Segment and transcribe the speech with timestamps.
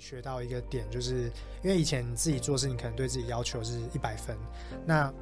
[0.00, 1.30] 学到一个点，就是
[1.62, 4.36] 因为以前你自己做事，你可能对自己要求是一百分，
[4.86, 5.12] 那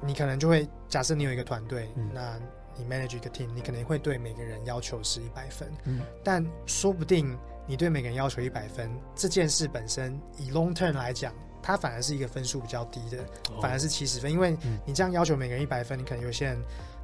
[0.00, 2.38] 你可能就会假设你有一个团队，嗯、那
[2.76, 7.36] 你 manage 一个 team，你可能会对每个人要求是一百分，嗯，但说不定
[7.66, 14.56] 你对每个人要求一百分，这件事本身以 long term 来讲，它反而是一个分数比较低的，哦、反而是七十分，因为
[14.86, 16.58] 你这样要求每个人一百分，你可能有些人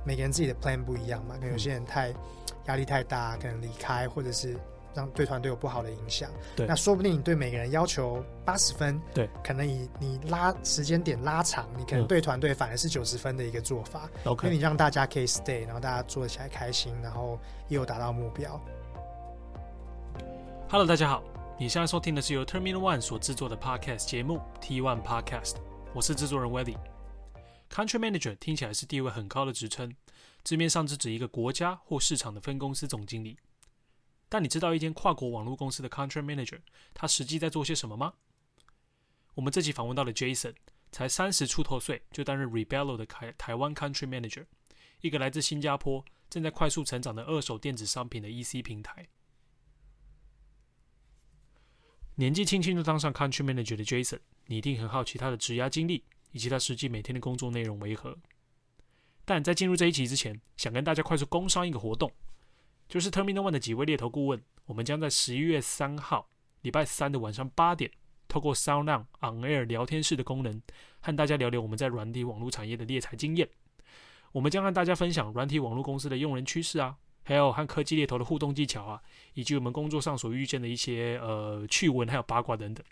[0.04, 2.14] 每个人自己的 plan 不一样嘛，可能有些人太
[2.66, 4.58] 压力太大，可能离开或者是。
[4.94, 18.60] 让对团队有不好的影响，对，那说不定你对每个人要求八十分，对，可能以你拉时间点拉长，你可能对团队反而是九十分的一个做法，OK，因为你让大家可以 stay，然后大家做起来开心，然后也有达到目标。
[20.68, 21.22] Hello，大家好，
[21.58, 25.56] 你现在收听的是由 Terminal One 所制作的 Podcast 节目 T One Podcast，
[25.92, 26.76] 我是制作人 Weddy。
[27.70, 29.92] Country Manager 听起来是地位很高的职称，
[30.44, 33.36] 字面上是指一个国家或市场的分公司总经理。
[34.28, 36.60] 但你知道一间跨国网络公司的 Country Manager，
[36.92, 38.14] 他实际在做些什么吗？
[39.34, 40.54] 我们这期访问到了 Jason，
[40.90, 44.46] 才三十出头岁就担任 Rebello 的台台湾 Country Manager，
[45.00, 49.08] 一个来自新加坡、正在快速成长的二手电子商品的 EC 平台。
[52.16, 58.16] 年纪轻轻就当上 Country Manager 的 Jason，你一定很好奇他的职涯经历以及他实际每天的工作内容为何。
[59.24, 62.12] 但在进入这一集之前，想跟大家快速工商一个活动。
[62.94, 66.28] 就是 Terminal One 的几位猎头顾问，我们将在十一月三号
[66.62, 67.90] 礼拜三的晚上八点，
[68.28, 70.62] 透过 SoundOn Air 聊天室的功能，
[71.00, 73.48] 和大家聊聊我们在软体网络产业的猎才经验。
[74.30, 82.86] 我们将和大家分享软体网络公司的用人趋势啊，还有和科技猎头的互动技巧啊，以及我们工作上所遇见的一些呃趣闻还有八卦等等。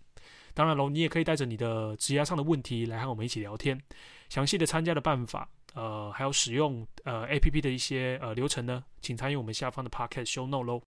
[0.53, 3.81] 当然喽，你也可以带着你的职涯上的问题来和我们一起聊天。
[4.29, 5.49] 详细的参加的办法。
[5.75, 10.83] 呃，还有使用呃 APP 的一些呃流程呢，请参与我们下方的 Podcast Show Note 喽。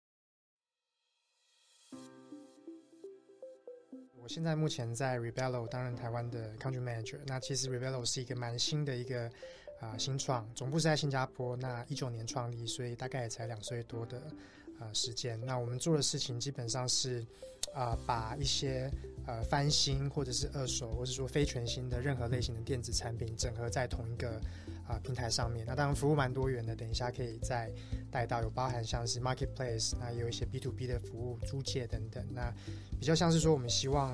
[4.22, 7.18] 我现在目前在 Rebello 担任台湾的 Country Manager。
[7.26, 9.30] 那其实 Rebello 是一个蛮新的一个
[9.80, 11.56] 啊、新创，总部是在新加坡。
[11.56, 14.22] 那一九年创立，所以大概也才两岁多的、
[14.80, 15.40] 呃、时间。
[15.46, 17.20] 那我们做的事情基本上是
[17.72, 18.90] 啊、呃、把一些
[19.26, 24.40] 呃翻新或者是二手，或者说非全新的任何类型的电子产品整合在同一个。
[24.88, 27.70] 啊，平台上面，那当然服务蛮多元的，等一下可以再
[28.10, 32.26] 带到，有包含像是 marketplace，那也有一些 B to B 的服务，租借等等。
[32.34, 32.52] 那
[32.98, 34.10] 比较像是说，我们希望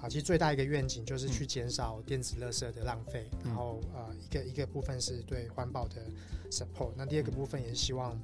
[0.00, 5.96] 啊，其实最大一个愿景就是去减少电子垃圾的浪费，嗯、然后啊，一个一个部分是对环保的
[6.48, 8.16] support，那第二个部分也是希望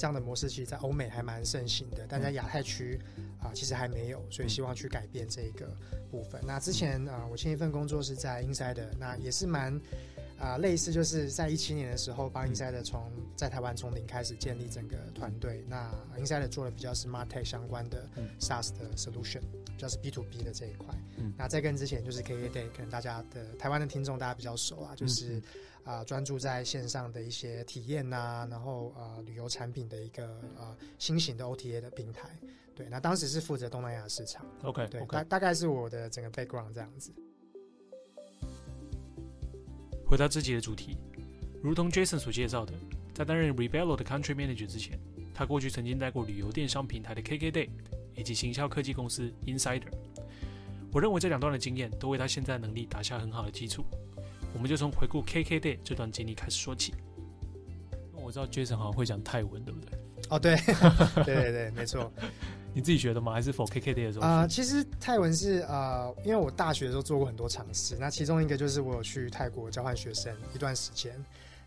[0.00, 2.98] 这样的模式，其实在欧美还蛮盛行的，但在亚太区
[3.38, 5.68] 啊，其实还没有，所以希望去改变这个
[6.10, 6.40] 部分。
[6.46, 9.78] 那之前啊，我前一份工作是在 Insider，那也是蛮。
[10.38, 15.62] 啊、呃，类似就是在一七年的时候，帮 Insider 从在台湾从零开始建立整个团队。
[15.68, 18.08] 那 Insider 做的比较是 MarTech 相关的
[18.40, 20.94] SaaS 的 solution，比较是 B to B 的这一块。
[21.16, 25.38] 嗯、那再跟之前就是 KKday，可能大家的台湾的听众大家比较熟啊，就是
[25.84, 32.28] 啊、呃、专注在线上的一些体验呐、啊，然后啊、呃、旅游产品的一个呃新型的 OTA 的平台。
[32.74, 34.46] 对，那当时是负责东南亚市场。
[34.62, 35.06] OK，对，okay.
[35.12, 37.12] 大大概是我的整个 background 这样子。
[40.06, 40.96] 回到自己的主题，
[41.62, 42.72] 如同 Jason 所介绍的，
[43.14, 44.98] 在担任 Rebello 的 Country Manager 之前，
[45.32, 47.68] 他过去曾经带过旅游电商平台的 KKday
[48.14, 49.90] 以及行销科技公司 Insider。
[50.92, 53.84] 我认为这两段的经验都为他现在能力打下很好的基础。
[54.52, 56.94] 我们就从回顾 KKday 这段经历开始说起。
[58.12, 59.98] 我知道 Jason 好像会讲泰文，对不对？
[60.28, 60.56] 哦，对，
[61.24, 62.12] 对对对，没错。
[62.72, 63.32] 你自己学的吗？
[63.32, 64.24] 还是 for KKday 的时候？
[64.26, 71.12] 啊、呃，其实泰文是呃，因为我大学的时候做过很多尝试，那其中一个就是我有去泰国交换学生一段时间。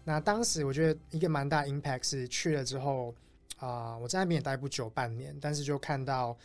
[0.05, 3.13] 那当时我觉得一个蛮大 impact 是去了之后
[3.65, 6.37] 啊、我在那边也待不久，半年，但是就看到。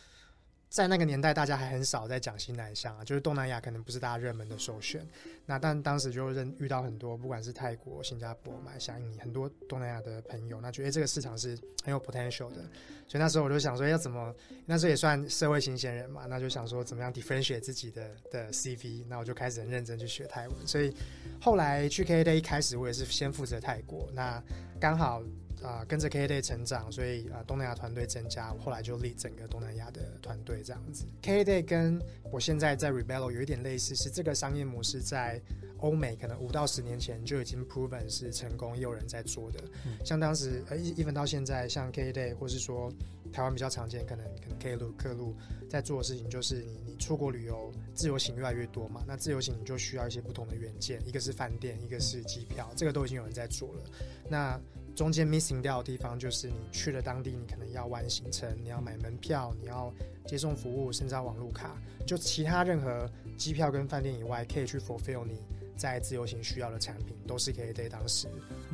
[0.71, 5.03] 在那个年代，大家还很少在讲新南向啊，就是东南亚可能不是大家热门的首选。
[5.47, 12.61] 那但当时就认遇到很多，不管是泰国、新加坡、马来西亚、印尼，很多东南亚的朋友，那觉得这个市场是很有 potential 的。
[13.07, 14.31] 所以那时候我就想说，要怎么？
[14.67, 19.03] 那时候也算社会新鲜人嘛，那就想说怎么样 differentiate 自己的的 CV。
[19.07, 20.67] 那我就开始很认真去学泰文。
[20.67, 20.95] 所以
[21.41, 24.39] 后来去 KKday 一开始我也是先负责泰国，那
[24.79, 25.23] 刚好。
[25.61, 31.05] 啊、呃，跟着 KKday 成长，所以啊、呃，东南亚团队增加，我后来就立整个东南亚的团队这样子。
[31.21, 32.01] KKday 跟
[32.31, 35.41] 我现在在 Rebello 有一点类似，是这个商业模式在
[35.79, 39.59] 欧美可能五到十年前就已经 proven 是成功，也有人在做的。
[39.85, 42.91] 嗯、像当时呃，even 到现在，像 KKday 或是说
[43.31, 45.35] 台湾比较常见，可能可能 Klook 客路
[45.69, 53.83] 在做的事情，就是你你出国旅游，自由行越来越多嘛，那自由行你就需要一些不同的元件，一个是饭店，一个是机票，这个都已经有人在做了。
[54.29, 54.59] 那
[54.99, 59.93] 中间 missing 掉的地方就是你去了当地，你可能要玩行程，你要买门票，你要
[60.27, 65.41] 接送服务，甚至要网路卡，就其他任何机票跟饭店以外，可以去 fulfill 你
[65.77, 68.27] 在自由行需要的产品，都是可以在当时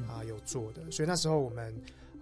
[0.07, 0.81] 啊、呃、有做的。
[0.89, 1.71] 所以那时候我们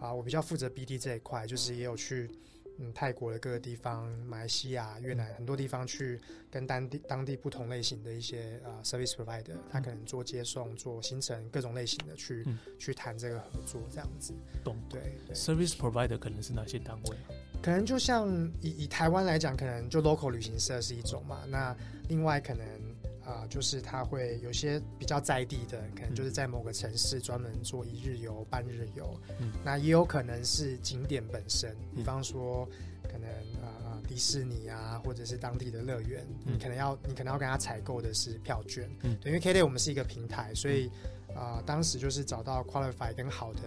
[0.01, 2.29] 啊、呃，我比较负责 BD 这一块，就是也有去。
[2.77, 14.33] 嗯，泰国的各个地方，马来西亚、越南很多地方去跟当地当地不同类型的一些啊、呃、service provider，他可能做接送、做行程各种类型的去、嗯、去谈这个合作，这样子。
[14.63, 17.17] 懂对，对，service provider 可能是哪些单位？
[17.61, 18.29] 可能就像
[18.61, 21.43] 以以台湾来讲，可能就 local 旅行社是一种嘛。
[21.47, 21.75] 那
[22.09, 22.92] 另外可能。
[23.25, 29.19] 啊、呃，就是他会有些比较在地的，可能就是在某个城市专门做一日游、半日游。
[29.39, 32.67] 嗯，那也有可能是景点本身，嗯、比方说
[33.03, 33.29] 可能
[33.61, 38.89] 啊、呃、迪士尼啊，或者是当地的乐园，嗯、你可能要你可能要跟他采购的是票券。
[39.03, 40.89] 嗯，对，因为 KKday 我们是一个平台，所以。
[41.35, 43.59] 啊、呃，当时就是找到 qualify 跟好的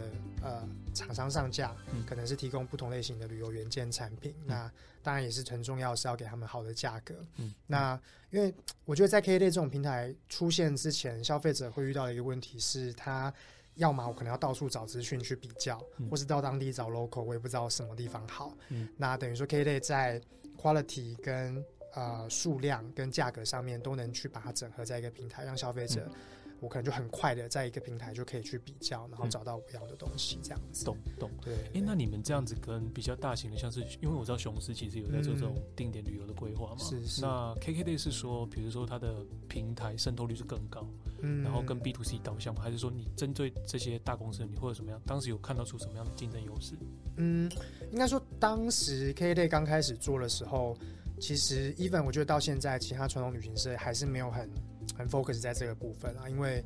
[0.42, 4.34] 呃厂商上架，嗯、可能是提供不同类型的旅游元件产品。
[4.42, 4.72] 嗯、那
[5.02, 7.14] 当然也是很重要，是要给他们好的价格。
[7.36, 8.52] 嗯，那因为
[8.84, 13.32] 我觉得在 KKday 这种平台出现之前，消费者会遇到的一个问题是，他
[13.74, 18.56] 要么我可能要到处找资讯去比较，嗯、或是到当地找 local，我也不知道什么地方好。
[18.70, 20.20] 嗯，那等于说 KKday 在
[20.56, 21.64] quality 跟
[21.94, 26.10] 呃数量跟价格上面都能去把它整合在一个平台，让消费者。
[26.60, 30.84] 我可能就很快的在一个平台就可以去比较，然后找到我要的东西，这样子。
[30.84, 31.30] 懂懂。
[31.42, 31.54] 对。
[31.54, 36.78] 哎、欸，那你们这样子跟比较大型的，像是因为我知道雄狮其实有在做这种定点旅游的规划嘛。
[36.78, 37.20] 是是。
[37.20, 40.88] 那 KKday 是说，比如说它的平台渗透率是更高，
[41.20, 42.62] 嗯，然后跟 B to C 导向吗？
[42.62, 45.00] 还是说你针对这些大公司，你或者什么样？
[45.06, 46.74] 当时有看到出什么样的竞争优势？
[47.16, 47.50] 嗯，
[47.92, 50.76] 应该说当时 KKday 刚开始做的时候，
[51.20, 54.50] 其实 even 我觉得到现在，其他传统旅行社还是没有很。
[54.94, 56.62] 很 focus 在这个部分啊，因为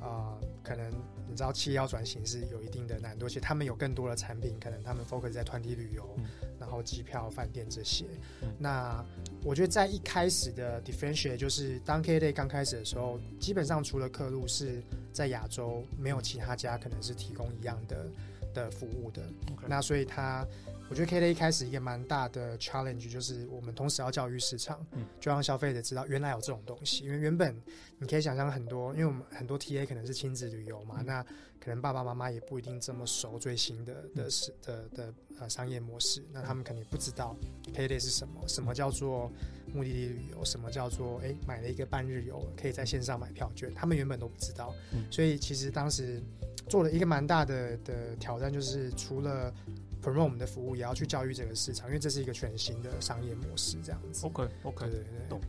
[0.00, 0.90] 啊、呃，可能
[1.28, 6.24] 你知道企业要转型是有一定的难度，而且他们有更多的产品，可能他们 focus 在团体旅游，嗯、
[6.58, 8.04] 然后机票、饭店这些。
[8.42, 9.04] 嗯、那
[9.44, 14.82] 我觉得在一开始的 differentiate 就是当 KKday 刚开始的时候，基本上除了客路是
[15.12, 18.06] 在亚洲，没有其他家可能是提供一样的
[18.52, 19.22] 的服务的。
[19.66, 20.46] 那所以他。
[20.92, 27.06] 我觉得 KKday 一开始一个蛮大的 challenge 就是我们同时要教育市场，嗯，就让消费者知道原来有这种东西。
[27.06, 27.58] 因为原本
[27.96, 31.22] 你可以想象很多，因为我们很多 TA 可能是亲子旅游嘛，嗯、那
[31.58, 37.34] 可能爸爸妈妈也不一定这么熟最新的的是的的呃商业模式，那他们肯定不知道
[37.72, 39.32] KKday 是什么，什么叫做
[39.72, 44.74] 目的地旅游，什么叫做哎买了一个半日游可以在线上买票券，他们原本都不知道。
[44.92, 46.22] 嗯、所以其实当时
[46.68, 49.50] 做了一个蛮大的的挑战，就是除了
[50.02, 54.26] promote 我们的服务，也要去教育这个市场，因为这是一个全新的商业模式，这样子。
[54.26, 55.40] OK OK，对对对，懂。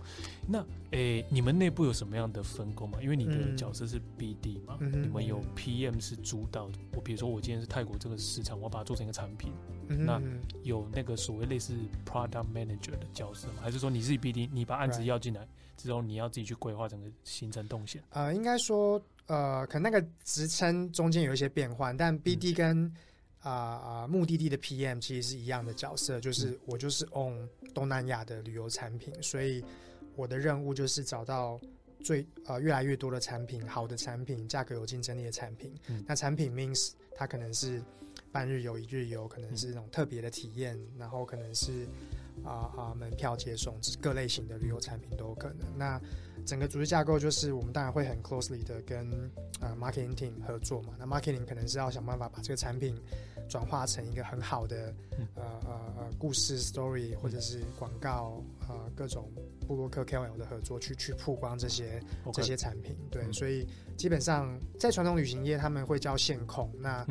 [0.47, 0.59] 那
[0.91, 2.99] 诶、欸，你们内部有什么样的分工吗？
[3.01, 6.77] 因为你的角色是 BD 嘛，嗯、你们有 PM 是主导的。
[6.95, 9.51] 我比如说，我今天是泰国这个市场，我要把它做成一个产品，
[9.87, 10.21] 嗯、那
[10.61, 11.73] 有那个所谓类似
[12.05, 13.55] Product Manager 的角色吗？
[13.61, 15.47] 还是说你自己 BD，你把案子要进来
[15.77, 18.03] 之后，你要自己去规划整个行程动线？
[18.11, 22.93] 呃，应该说，呃，可能那个职称中间有一些变换，但 BD 跟、嗯
[23.43, 24.07] 啊啊、呃！
[24.07, 29.63] 目的地的 PM 其实是一样的角色，就是我就是 own 东南亚的旅游产品，所以
[30.15, 31.59] 我的任务就是找到
[32.01, 35.73] 最呃越来越多的产品，好的产品，价格有竞争力的产品。
[35.87, 37.83] 嗯、那产品 means 它可能是
[38.31, 41.85] 半日游、一日游，可能是那种特别的体验，嗯、然后可能是
[42.45, 45.77] 啊啊、呃、门票接送，各类型的旅游产品都有可能。
[45.77, 46.01] 那
[46.45, 50.93] 整个组织架构就是，我们当然会很 closely 的跟呃 marketing team 合作嘛。
[50.99, 52.99] 那 marketing 可能是要想办法把这个产品
[53.47, 54.93] 转化成一个很好的
[55.35, 59.31] 呃呃呃故事 story，或者是广告呃各种
[59.67, 62.01] 布洛克 KOL 的合作，去去曝光这些
[62.33, 62.95] 这些产品。
[63.11, 66.71] 对，所以基本上在传统旅行业他们会叫线控。
[66.79, 67.05] 那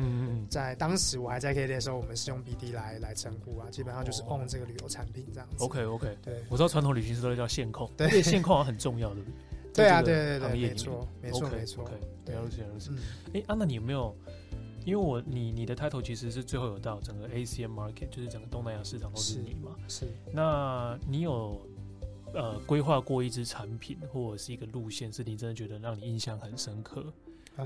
[0.49, 5.63] 在当时我还在 KKday 的时候，我们是用 BD 来来称呼啊，基本上就是 own 这个旅游产品这样子。
[5.63, 9.21] OK OK，对，我知道传统旅行社都叫线控，对，线控好像很重要的。
[9.73, 11.83] 对啊，对对对，没错，没错，没错。
[11.83, 11.93] OK，
[12.27, 12.91] 了解了解。
[13.33, 14.15] 哎，安娜你有没有？
[14.85, 19.75] 因为我你你的 title 其实是最后有到整个 ASEAN market，就是整个东南亚市场都是你嘛？
[19.87, 20.07] 是。
[20.31, 21.61] 那你有
[22.33, 27.05] 呃规划过一支产品或者是一个路线，是你真的觉得让你印象很深刻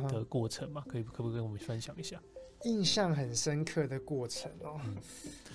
[0.09, 0.83] 的过程吗？
[0.87, 2.21] 可以可不可以跟我们分享一下？
[2.63, 4.79] 印象很深刻的过程哦。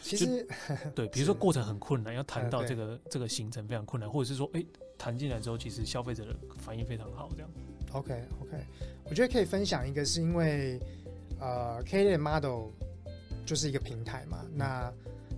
[0.02, 0.47] 其实
[0.95, 4.64] 对，比如说过程很困难，要谈到这个这个行程非常困难，或者是说哎。
[4.99, 7.50] 谈进来之后，其实消费者的反应非常好，这样。
[7.90, 8.57] OK OK，
[9.07, 10.78] 我觉得可以分享一个，是因为
[11.42, 12.70] 呃，KKday model
[13.44, 14.46] 就是一个平台嘛。
[14.54, 14.92] 那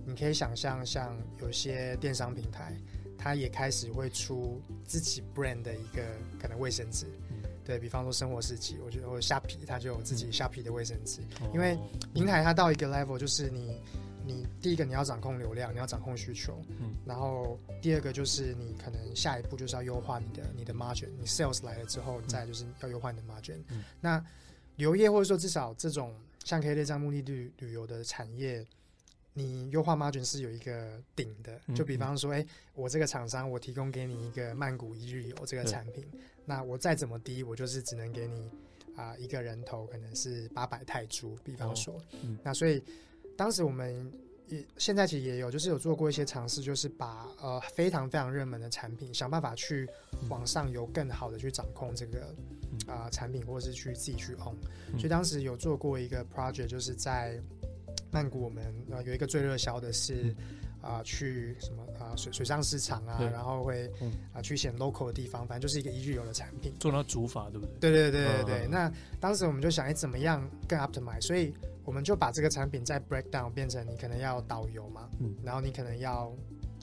[0.05, 2.77] 你可以想象，像有些电商平台，
[3.17, 6.03] 它也开始会出自己 brand 的一个
[6.39, 7.07] 可能卫生纸。
[7.31, 11.21] 嗯、对，比方说生活市集，我觉得或者虾皮，它就有自己虾皮的卫生纸。
[11.41, 11.75] 哦、因为
[12.13, 13.81] 平台它到一个 level，就是你
[14.23, 23.63] 你第一个你要掌控流量，你要掌控需求，嗯，然后第二个就是你可能下一步就是要优化你的你的 margin，你 sales 来了之后，再就是要优化你的 margin。
[23.69, 24.23] 嗯、那
[24.77, 26.13] 旅游业或者说至少这种
[26.43, 28.65] 像 KKday 这样目的地旅游的产业。
[29.37, 36.05] 你优化 margin 是有一个顶的，就比方说，哎、欸，我这个厂商，我提供给你一个曼谷一日游这个产品，
[36.45, 38.49] 那我再怎么低，我就是只能给你
[38.95, 42.81] 啊、呃、一个人头可能是八百泰铢，比方说，哦嗯、那所以
[43.35, 44.09] 当时我们
[44.47, 49.87] 也现在其实也有，就是有做过一些尝试，就是把呃非常非常热门的产品，想办法去
[50.29, 52.35] 往上游更好的去掌控这个
[52.87, 54.55] 啊、呃、产品，或者是去自己去 own，
[54.97, 57.41] 所以当时有做过一个 project，就是在。
[58.11, 60.33] 曼谷我们呃有一个最热销的是
[60.85, 63.91] 啊、去什么啊、呃、水水上市场啊，然后会
[64.31, 66.71] 啊、去选 local 的地方，反正就是一个一日游的产品。
[66.79, 67.91] 做到主法对不对？
[67.91, 68.67] 对对对对对。
[68.67, 71.21] 嗯、那当时我们就想，哎，怎么样更 optimize？
[71.21, 71.51] 所以
[71.83, 76.31] 我们就把这个产品再 break down，变成你可能要导游嘛，嗯，然后你可能要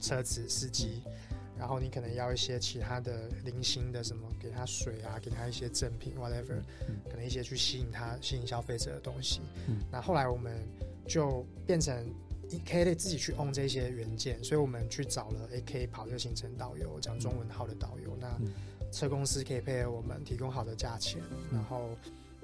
[0.01, 9.39] 车子司机，嗯、然后你可能要一些其他的零星的什么，给他水啊，给他一些赠品 whatever，、嗯、可能一些去吸引他吸引消费者的东西。
[9.67, 10.53] 嗯，那后来我们。
[11.05, 11.93] 就变成
[12.59, 18.17] KKday 自己去 own 这些元件，所以我们去找了 AK 跑这个行程导游，讲中文好的导游。
[18.19, 18.39] 那
[18.91, 21.89] 车公司可以配合我们提供好的价钱，然后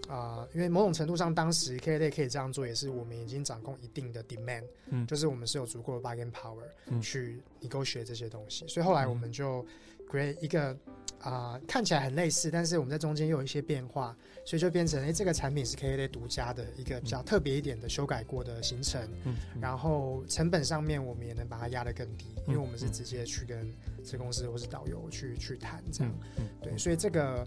[0.07, 9.65] 啊、呃，因为某种程度上，当时 KKday 可以这样做，也是我们已经掌控一定的 demand，嗯，就是我们是有足够的 bargain power 去 negotiate 这些东西，所以后来我们就
[10.09, 10.77] create 一个。
[11.19, 23.71] 啊、呃，看起来很类似，但是我们在中间又有一些变化，所以就变成哎、欸，这个产品是 KKday 独家的一个比较特别一点的修改过的行程，嗯嗯、然后成本上面我们也能把它压得更低，因为我们是直接去跟
[24.03, 26.13] 这公司或是导游去去谈这样，
[26.61, 27.45] 对，所以这个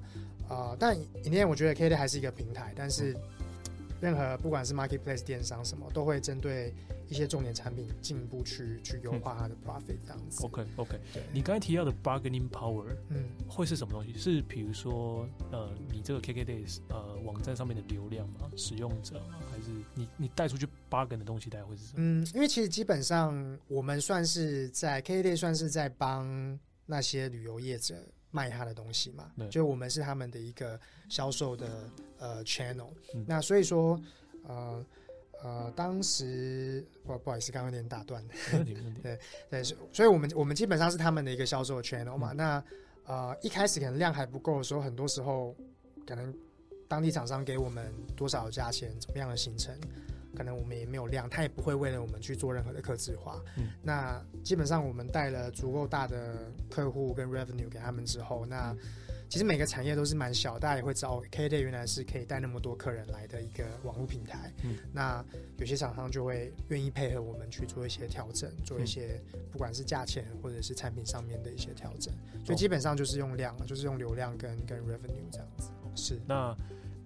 [0.48, 3.16] 呃，但今天我觉得 KKday 还是一个平台，但是
[4.02, 6.74] 任何不管是 marketplace 电商什么，都会针对。
[7.08, 10.46] 一些重点产品进一步去去优化它的 profit 这样子。
[10.46, 14.16] OK OK，对你刚才提到的 bargaining power，嗯，会是什么东西？
[14.16, 18.50] 是比如说，呃，你这个 KKday 呃网站上面的流量吗？
[18.56, 19.40] 使用者吗？
[19.50, 21.96] 还是你你带出去 bargain 的东西大概会是什么？
[21.98, 27.94] 嗯，因为其实基本上我们算是在 KKday 算是在帮那些旅游业者
[28.32, 33.96] 卖他的东西嘛，对就我们是他们的一个销售的呃 channel，嗯，那所以说
[34.48, 34.84] 呃。
[35.44, 38.24] 呃，当时不不好意思，刚刚有点打断。
[39.02, 39.18] 对
[39.50, 42.30] 对，所以我们我们基本上是他们的一个销售 channel 嘛。
[42.32, 42.64] 嗯、那
[43.06, 45.52] 呃，一开始可能量还不够的时候，很多时候
[46.06, 46.32] 可能
[46.86, 49.76] 当地厂商给我们多少价钱，怎么样的行程，
[50.36, 53.42] 可能我们也没有量，他也不会为了我们去做任何的客制化。
[53.56, 58.72] 嗯、那基本上我们带了足够大的客户跟 revenue 给他们之后，那。
[58.72, 58.78] 嗯
[59.32, 64.52] 其实每个产业都是蛮小，大家也会知道，KKday 原来是可以带那么多客人来的一个网络平台。
[64.62, 65.24] 嗯，那
[65.56, 69.18] 有些厂商就会愿意配合我们去做一些调整，做一些
[69.50, 72.12] 不管是价钱或者是产品上面的一些调整。
[72.44, 75.70] 所以基本上就是用量，就是用流量跟跟 revenue 这样子。
[75.94, 76.20] 是。
[76.28, 76.54] 那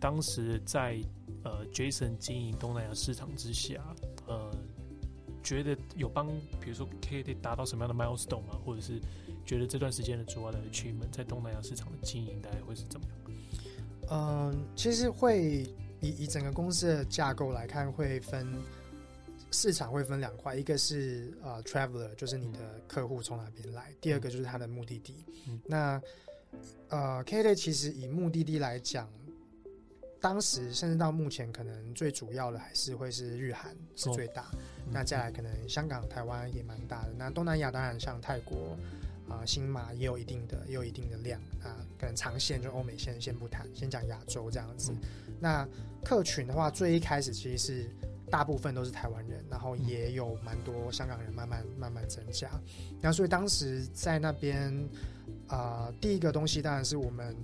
[0.00, 0.98] 当时在
[1.46, 3.80] 呃 Jason 经营东南亚市场之下，
[4.26, 4.50] 呃，
[5.42, 6.26] 觉得有帮
[6.60, 8.58] 比如说 KKday 达到什么样的 milestone 吗？
[8.64, 9.00] 或者是？
[9.46, 13.16] 觉得这段时间的主要的 achievement 在东南亚市场的经营大概会是怎么样？
[14.10, 15.64] 嗯，其实会
[16.00, 18.44] 以以整个公司的架构来看，会分
[19.52, 25.14] 市场会分两块，一个是呃 traveler，就是你的客户从哪边来；嗯、第二个就是他的目的地。
[25.46, 26.02] 嗯、那
[26.88, 29.08] 呃 KKday 其实以目的地来讲，
[30.26, 34.46] 当时甚至到目前，可能最主要的还是会是日韩是最大，
[34.90, 37.12] 那再来可能香港、台湾也蛮大的。
[37.16, 38.76] 那东南亚当然像泰国。
[39.28, 41.74] 啊，新马也有一定的，也有一定的量啊。
[41.98, 44.92] 可能长线就欧美先先不谈，先讲亚洲这样子。
[44.92, 45.00] 嗯、
[45.40, 45.68] 那
[46.04, 47.90] 客群的话，最一开始其实是
[48.30, 52.48] 大部分都是台湾人，然后也有蛮多香港人慢慢慢慢增加。
[53.00, 54.72] 那所以当时在那边
[55.48, 57.34] 啊，第一个东西当然是我们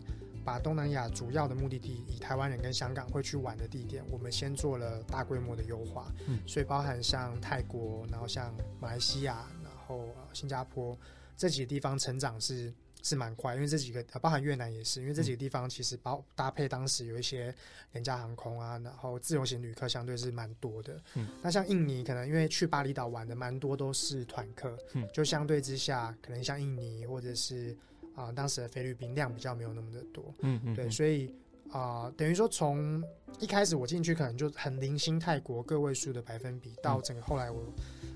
[0.45, 6.13] 把东南亚主要的目的地，以台湾人跟香港会去玩的地点，我们先做了大规模的优化。
[6.27, 10.97] 嗯，所以包含像泰国，然后像马来西亚，然后新加坡。
[11.35, 12.73] 这几个地方成长是
[13.03, 17.53] 是蛮快，因为这几个包含越南也是，因为这几个地方其实包搭配当时有一些
[17.93, 21.03] 廉价航空啊，然后自由行旅客相对是蛮多的。
[21.15, 27.77] 嗯，那像印尼可能因为去巴厘岛玩的蛮多都是团客，嗯，就相对之下可能像印尼或者是
[28.15, 30.35] 啊、呃、当时的菲律宾量比较没有那么的多。
[30.41, 31.35] 嗯嗯，对，所以
[31.71, 33.03] 啊、呃、等于说从
[33.41, 37.63] 一开始我进去可能就很零星泰国个位数的百分比，到整个后来我。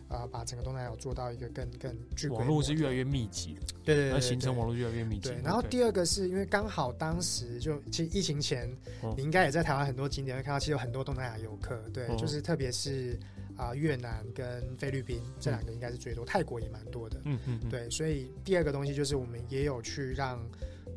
[0.08, 5.30] 啊、呃，把整个东南亚做到一个更更具网络是越来越密集的，对对对，对，形成网络越来越密集。
[5.30, 8.72] 对，然后第二个是因为刚好当时就其实疫情前，
[9.16, 13.18] 你应该也在台湾很多景点会看到，其实有很多东南亚游客，对，就是特别是
[13.56, 20.40] 啊、呃、越南跟菲律宾这两个应该是最多，泰国也蛮多的，嗯嗯，对，所以第二个东西就是我们也有去让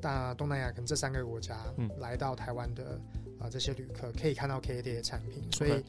[0.02, 1.58] 大东南亚可能这三个国家
[2.00, 3.00] 来到台湾的
[3.40, 5.84] 啊、呃、这些旅客可以看到 KKday 的产品，所以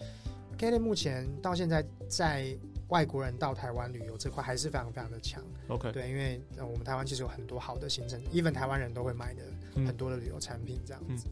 [0.59, 2.57] KKday 目前到现在在。
[2.91, 9.43] 外国人到台湾旅游这块还是非常非常的强，OK，对，因为我们台湾其实有很多好的行程，even 台湾人都会买的
[9.87, 11.29] 很多的旅游产品这样子。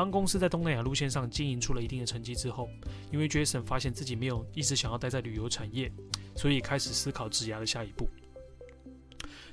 [0.00, 2.70] 当公司在东南亚路线上经营出了一定的成绩之后，
[3.12, 5.92] 因为 Jason 发现自己没有一直想要待在旅游产业，
[6.34, 8.08] 所以开始思考职涯的下一步。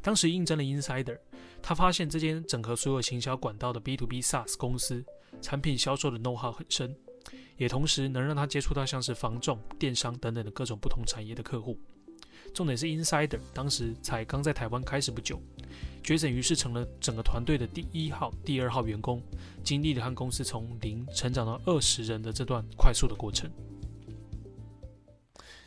[0.01, 1.19] 当时应征了 Insider，
[1.61, 5.03] 他发现这间整合所有行销管道的 B to B SaaS 公司，
[5.41, 6.95] 产品销售的 know-how 很深。
[7.57, 11.77] 也同时能让他接触到像是房仲、电商等等的各种不同产业的客户。
[12.53, 15.39] 重点是 Insider 当时才刚在台湾开始不久
[16.03, 19.21] ，Jason 于是成了整个团队的第一号、第二号员工，
[19.63, 23.49] 经历了和公司从零成长到二十人的这段快速的过程。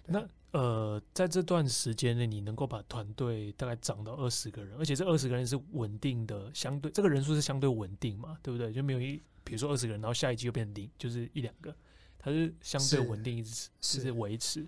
[0.07, 8.73] 那呃，在这段时间内，你能够把团队大概涨到二十个人，而且这二十个人是稳定的，相对这个人数是相对稳定嘛，对不对？
[8.73, 9.23] 就没有一。
[9.43, 11.75] 比如说二十个人，然后下一季又变成零，就是一两个，
[12.19, 14.67] 它是相对稳定，一直是是维持。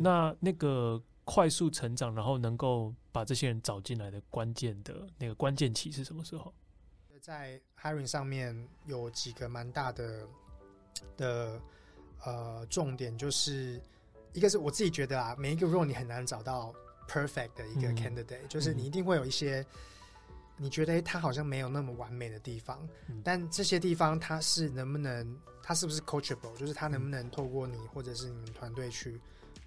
[0.00, 1.00] 那那个
[1.32, 6.52] 快速成长，然后能够把这些人找进来的关键的那个关键期是什么时候？
[7.20, 10.26] 在 hiring 上面有几个蛮大的
[11.16, 11.62] 的
[12.24, 13.80] 呃重点，就是
[14.32, 16.74] 一个是我自己觉得啊，每一个 role 你很难找到
[17.06, 19.64] perfect 的一个 candidate，、嗯、就是你一定会有一些。
[20.56, 29.18] 你觉得他好像没有那么完美的地方，嗯、但这些地方他是能不能，他是不是 coachable，就是他能不能透过你或者是你们团队去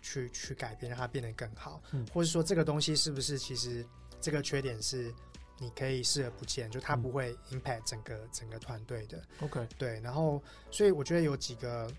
[0.04, 3.84] 去去改变，让它变得更好，嗯、或者说这个东西是不是其实
[4.22, 5.12] 这个缺点是
[5.58, 9.20] 你可以视而不见，就它不会 impact 整个、嗯、整个团队的。
[9.42, 11.90] OK，对，然后所以我觉得有几个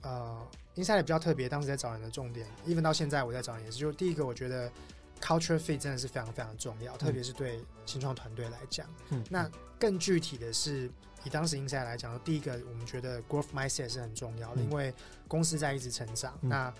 [0.00, 4.72] 呃 Insider 比较特别，当时在找人的重点，even 到现在我在找人也是，就第一个我觉得。
[5.20, 8.86] Culture fit 真的是非常非常重要，嗯、特别是对新创团队来讲。
[9.10, 10.88] 嗯，那更具体的是，
[11.24, 14.94] 以当时 Insider 来讲，第一个我们觉得 growth mindset 是很重要的，嗯、因为
[15.26, 16.38] 公司在一直成长。
[16.42, 16.74] 嗯、那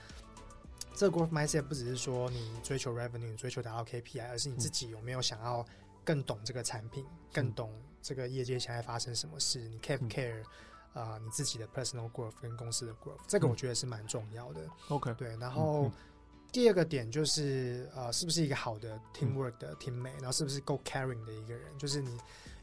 [0.99, 5.65] 这个 growth mindset 不只是说你追求 revenue、追求达到 KPI，而是你自己有没有想要
[6.05, 9.61] 更懂这个产品，嗯、更懂这个业界现在发生什么事？
[9.61, 10.43] 你 care 不 care
[10.93, 11.17] 啊？
[11.23, 14.69] 你自己的 personal growth 跟公司的 growth，这个我觉得是蛮重要的。
[14.89, 15.85] OK，对，然后。
[15.85, 15.93] 嗯
[16.51, 21.61] 第二个点就是，呃，是不是一个好的 teamwork 的 teammate，然后是不是够 caring 的一个人？
[21.77, 22.11] 就是你，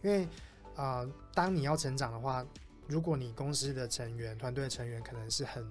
[0.02, 0.28] 因为，
[0.76, 2.44] 呃，当你要成长的话，
[2.88, 5.64] 如果你公司的成员、团队的成员可能是很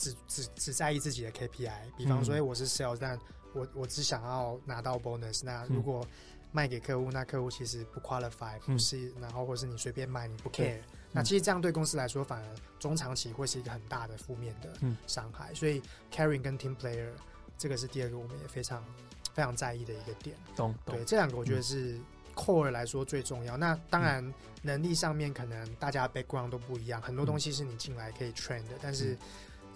[0.00, 3.18] 只只只在意自己的 KPI，比方说，我是 sales，但
[3.52, 5.42] 我我只想要拿到 bonus。
[5.44, 6.04] 那如果
[6.52, 10.80] 卖给客户，那客户其实不 qualify，不是，然后或是你随便卖，你不 care，
[11.12, 14.72] 那其实这样对公司来说，反而中长期会是一个很大的负面的
[15.06, 15.52] 伤害。
[15.52, 17.10] 所以 caring 跟 team player。
[17.58, 18.82] 这个是第二个，我们也非常
[19.34, 20.34] 非常在意的一个点。
[20.56, 22.00] 懂，懂对，这两个我觉得是
[22.34, 23.54] core 来说最重要。
[23.58, 24.32] 嗯、那当然，
[24.62, 28.76] 能力上面可能大家 background 都不一样，很多东西是你进来可以 train 的。
[28.76, 29.14] 嗯、但是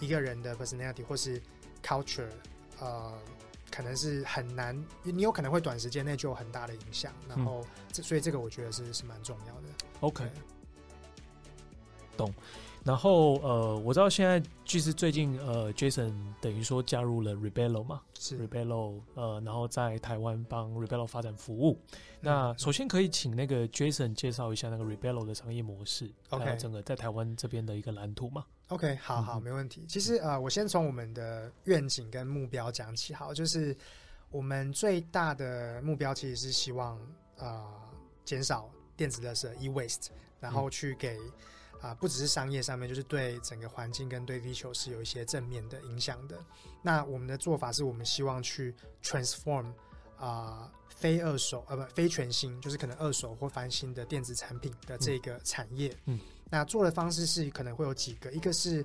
[0.05, 1.41] 一个人的 personality 或是
[1.83, 2.29] culture，
[2.81, 3.13] 呃，
[3.71, 7.13] 可能是很难，你有可能会短时间内就有很大的影响。
[7.29, 9.69] 然后，这、嗯、所以这个我觉得是是蛮重要的。
[10.01, 10.31] OK，
[12.17, 12.33] 懂。
[12.85, 21.81] 然后呃，我知道现在就是最近呃，Jason 等于说加入了 Rebello 嘛，是 Rebello 呃，然后在台湾帮 Rebello 发展服务。
[21.91, 29.87] 嗯、那首先可以请那个 Jason 介绍一下那个 Rebello 的商业模式，OK，还有整个在台湾这边的一个蓝图嘛？OK，好好，没问题。
[29.89, 33.75] 其实呃，我先从我们的愿景跟目标讲起，好，就是
[34.29, 37.01] 我们最大的目标其实是希望
[37.39, 37.65] 呃
[38.27, 41.17] 减少电子垃圾 e-waste，然后去给。
[41.85, 46.39] 啊，不只是商业上面，就是对整个环境跟对地球是有一些正面的影响的。
[46.81, 49.71] 那我们的做法是我们希望去 transform
[50.19, 55.95] 啊，非二手呃不非全新，就是可能二手或翻新的电子产品的这个产业。
[56.07, 56.19] 嗯，
[56.49, 58.83] 那做的方式是可能会有几个，一个是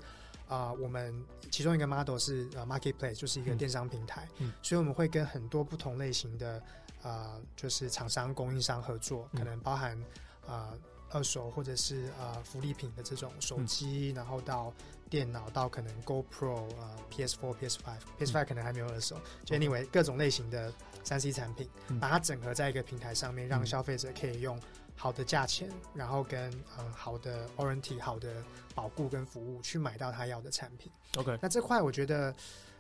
[0.50, 4.28] 啊，我们其中一个 model 是呃 marketplace，就是一个电商平台。
[4.40, 6.62] 嗯，所以我们会跟很多不同类型的
[7.02, 9.98] 啊，就是厂商供应商合作，可能包含
[10.46, 10.74] 啊。
[11.12, 14.74] 二手或者是呃福利品的这种手机，嗯、然后到
[15.10, 19.20] 电脑，到可能 GoPro 呃 PS4、PS5，PS5 可能还没有二手。
[19.44, 20.72] 就 anyway 各种类型的
[21.04, 24.60] 三 C 产品，嗯、把它整合在一个平台上面，让消费者可以用
[24.96, 28.44] 好的价钱，然后跟呃好的 warranty、好的
[28.76, 30.92] 保固跟服务去买到他要的产品。
[31.18, 32.34] OK，那这块我觉得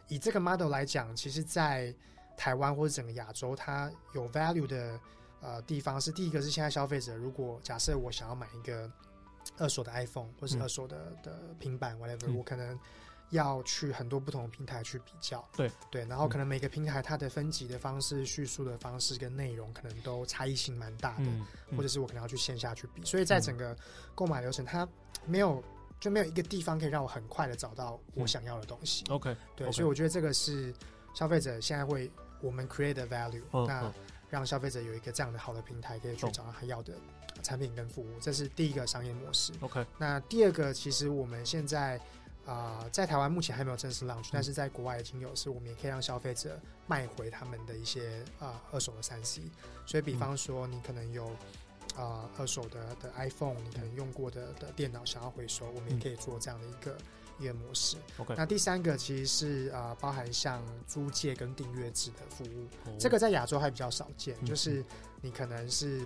[0.07, 1.93] 以这个 model 来讲，其实，在
[2.37, 4.99] 台湾或者整个亚洲，它有 value 的
[5.41, 8.91] 呃地方是第一个是现在消费者，如果假设我想要买一个
[9.57, 12.77] 二手的 iPhone 或是二手的、嗯、的平板 whatever，、嗯、我可能
[13.29, 15.71] 要去很多不同的平台去比较，对。
[15.91, 21.25] 对，然后可能每个平台它的分级的方式、叙述的方式跟内容可能都差异性蛮大的、
[21.75, 23.75] 或者是我可能要去线下去比，所以在整个
[24.15, 24.87] 购买流程，它
[25.25, 25.63] 没有。
[25.99, 29.03] 就没有一个地方可以让我很快的找到我想要的东西。
[29.09, 29.71] 嗯、OK，对，okay.
[29.73, 30.73] 所以我觉得这个是
[31.13, 33.93] 消费者现在会我们 create the value，、嗯、那
[34.29, 36.93] 让消费者有一个这样的好的平台可以去找到他要的
[37.41, 39.51] 产品跟服务，嗯、这是第一个商业模式。
[39.61, 41.97] OK，那第二个其实我们现在
[42.45, 49.43] 啊、呃，在台湾目前还没有正式 launch，、嗯、但是在国外已经有，是我们也可以让消费者卖回他们的一些啊、呃、二手的三 C。
[49.85, 51.31] 所以比方说你可能有。
[51.95, 56.95] 啊、呃，二手的的 iPhone，你可能用过的的电脑想要回收，我们也可以做这样的一个、
[57.39, 57.97] 嗯、一个模式。
[58.17, 64.83] OK，那第三个其实是啊、呃，包含像租借跟订阅制的服务、哦，这个在亚洲还比较少见，嗯、就是
[65.21, 66.05] 你可能是。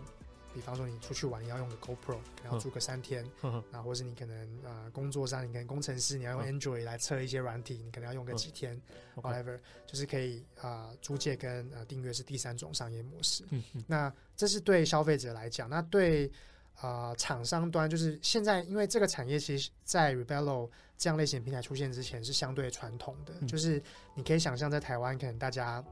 [0.53, 3.27] 比方说你出去玩，你要用个 GoPro，然后租个三天，
[3.71, 8.79] 然后或是你可能呃工作上，你可能工程师你要用 Android 来测一些软体，你可能要用个几天
[9.15, 13.43] ，whatever，就是可以啊、呃、租借跟呃订阅是第三种商业模式。
[13.87, 16.31] 那这是对消费者来讲，那对
[16.81, 23.81] 啊厂商端就是现在，因为这个产业其实，在 Rebello 这样类型平台出现之前是相对传统的，就是
[24.15, 25.83] 你可以想象在台湾，可能大家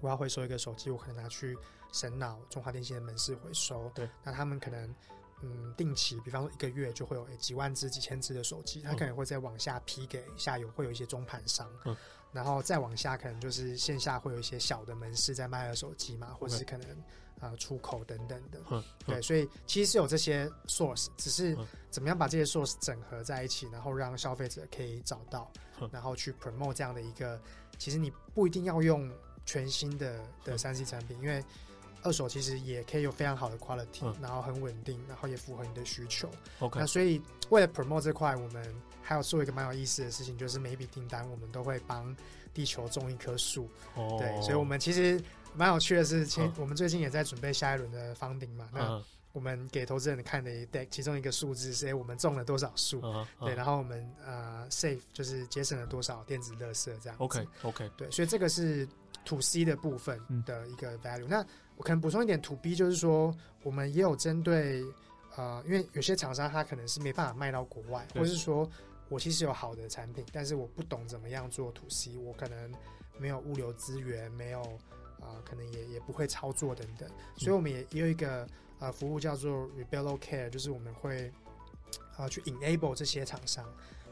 [0.00, 1.56] 我要回收一个手机，我可能拿去。
[1.92, 4.92] 神脑、中华电信的门市回收，对，那他们可能
[5.42, 11.96] 嗯定期，比方说一个月就会有几万只、几千只的手机，他可能会再往下批给下游，会有一些中盘商，嗯，
[12.32, 17.04] 然后再往下可能就是线下会有一些小的门市在卖二手机嘛，或者是可能啊、
[17.50, 21.56] 呃、出口等等的，嗯，对，所以其实是有这些 source，只是
[21.90, 25.50] 怎么样把这些 source 整合在一起，然后让消费者可以找到，
[25.90, 27.38] 然后去 promote 这样的一个，
[27.78, 29.10] 其实你不一定要用
[29.44, 31.44] 全新的的三 C 产品，因为
[32.02, 36.30] 二手其实也可以有非常好的 quality，、嗯、然后很稳定，然后也符合你的需求。
[36.60, 42.16] OK，那所以为了 promote 这块，我们还要做一个蛮有意思的事情，就是每一笔订单我们都会帮
[42.54, 43.68] 地球种一棵树。
[43.94, 45.22] 哦，对，所以我们其实
[45.54, 48.68] 蛮有趣的是，前、嗯、我们最近也在准备下一轮的 funding 嘛。
[48.72, 53.26] 那我们给投资人看的一 deck，其中一个数字是：哎，我们种了多少树、嗯？
[53.40, 57.18] 对，然后我们呃 save 就是节省了多少电子垃圾这样。
[57.18, 57.90] OK，OK.
[57.96, 58.86] 对，所以这个是
[59.24, 61.28] to C 的部分的一个 value、嗯。
[61.28, 64.84] 那我可能补充一点，to B 就是说，我们也有针对，
[65.36, 68.70] 呃，因为有些厂商他可能是没办法卖到国外，或者是说
[69.08, 72.72] 我其实有好的产品，但是我不懂怎么样做 to C，我可能
[73.18, 74.62] 没有物流资源，没有，
[75.24, 78.46] 呃，可能也也不会操作等等，所以我们也也有一个
[78.78, 81.32] 呃服务叫做 Rebello Care，就是我们会
[82.16, 83.64] 呃去 enable 这些厂商，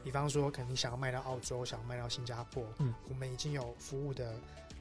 [0.02, 4.34] 比方说可能你想要卖到澳洲，想要卖到新加坡，嗯，我们已经有服务的。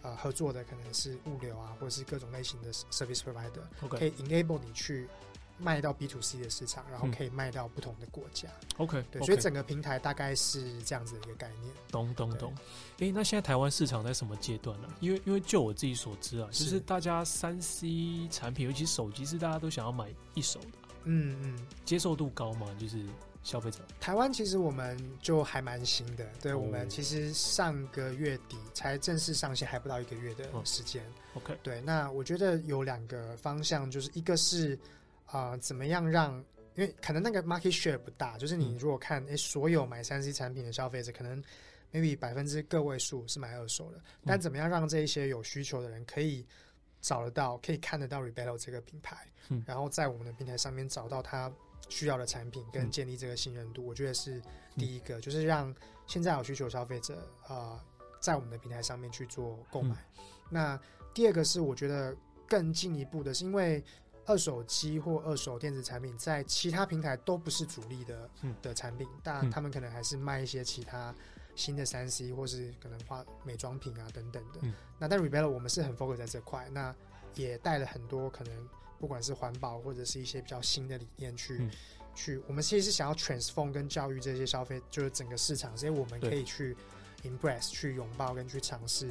[0.04, 4.00] 呃，合作的可能是物流啊，或者是各种类型的 service provider，okay.
[4.00, 5.08] 可以 enable 你去
[5.62, 8.50] 卖到 B to C 的市场，然后可以卖到不同的国家。
[8.78, 11.74] OK，对，所以整个平台大概是这样子的一个概念。
[11.90, 12.54] 懂懂懂。
[13.00, 14.88] 哎、欸，那现在台湾市场在什么阶段呢？
[15.00, 20.68] 因为因为就我自己所知啊，就是大家三 C 产品，尤其手机是大家都想要买一手的。
[21.06, 23.06] 嗯嗯，接受度高嘛，就是。
[23.44, 31.42] 消费者，台湾其实我们就还蛮新的，对、哦、我们其实上个月底才正式上线，还不到一个月的时间、哦。
[31.42, 34.78] OK，对，那我觉得有两个方向，就是一个是
[35.32, 36.38] 啊、呃，怎么样让，
[36.76, 41.42] 因为可能那个 market share 不大，就是你如果看，诶、欸，所有买三 C 产品的消费者，可能
[41.92, 46.46] maybe 百分之个位数是买二手的，但怎么样让这一些有需求的人可以
[47.02, 49.18] 找得到，可以看得到 Rebello 这个品牌、
[49.50, 51.52] 嗯，然后在我们的平台上面找到他。
[51.90, 54.42] 需要的产品跟建立这个信任度，嗯、我觉得是
[54.78, 55.76] 第一个、嗯，就是让
[56.08, 57.82] 现在有需求消费者啊、呃，
[58.22, 60.24] 在我们的平台上面去做购买、嗯。
[60.50, 60.82] 那
[61.14, 62.16] 第二个是我觉得
[62.48, 63.84] 更进一步的，是因为
[64.26, 71.14] 二手机或二手电子产品在其他平台都不是主力的、嗯、的产品，但他们可能还是卖一些其他
[71.56, 74.60] 新的三 C 或是可能化美妆品啊等等的。
[74.62, 76.96] 嗯、那但 Rebello 我们是很 focus 在这块，那
[77.36, 78.70] 也带了很多可能。
[79.02, 81.72] 不管是环保或者是一些比较新的理念去，去、嗯、
[82.14, 86.78] 去，我们其实是想要 transform 跟教育这些消费，就是整个市场，所以我们可以去
[87.24, 89.10] embrace 去拥抱跟去尝试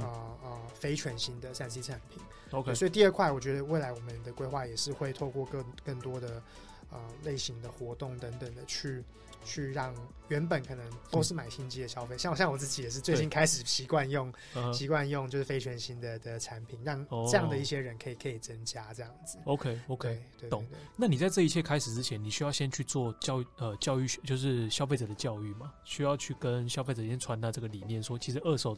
[0.00, 2.22] 啊啊非全新的三 C 产品。
[2.50, 6.42] OK，所以第二块，我觉得未来我们的规划也是会透过更更多的
[6.90, 9.04] 呃类型的活动等等的去。
[9.44, 9.94] 去让
[10.26, 14.30] 原本可能都是买新机的消费，像像我自己也是最近开始习惯用
[14.74, 19.38] 习惯用就是非全新的的产品，让这样的一些人可以可以增加这样子。
[19.44, 20.20] OK OK，
[20.50, 20.66] 懂。
[20.96, 25.72] 那你在这一切开始之前，你需要先去做教育呃教育学，就是消费者的教育嘛？
[25.84, 28.76] 需要去跟消费者先传达这个理念，说其实二手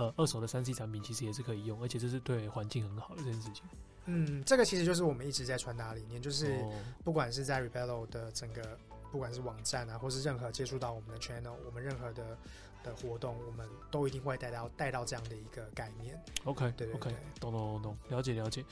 [0.00, 3.64] 呃二手的三 C 产品其实也是可以用，而且这是对环境很好的这件事情。
[4.06, 6.64] 嗯，这个其实就是我们一直在传达理念，就是
[7.04, 8.78] 不管是在 Rebello 的整个。
[9.12, 12.38] 不管是网站啊，或是任何接触到我们的 channel，我们任何的
[12.84, 16.16] 的活动，我们都一定会带到带到这样的一个概念。
[16.44, 18.64] OK，对，对，对，OK，懂懂懂懂，了解了解。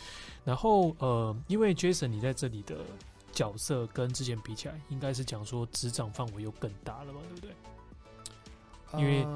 [0.45, 2.85] 然后呃，因为 Jason 你在这里的
[3.33, 7.51] 角色跟之前比起来，应该是讲说执掌范围又更大了嘛，对不对？
[8.97, 9.27] 因为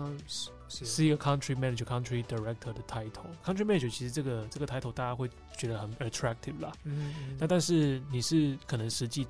[0.69, 3.27] 是是一个 country manager、country director 的 title。
[3.45, 6.73] country manager 其实这个这个 title 大家会觉得很 attractive 啦。
[6.85, 7.37] 嗯嗯。
[7.39, 9.27] 那但是你是可能实际。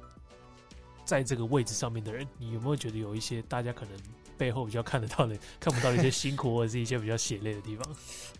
[1.05, 3.93] 在这个位置上面的人，你有没有觉得有一些大家可能
[4.39, 7.97] 背后比较看得到的、看不到的一些 辛苦，或者是一些比较血泪的地方？